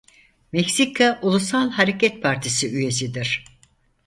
[0.53, 3.45] Meksika Ulusal Hareket Partisi üyesidir.